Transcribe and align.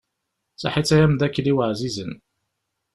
Saḥit 0.61 0.89
ay 0.95 1.01
amdakkel-iw 1.05 1.57
ɛzizen. 1.69 2.13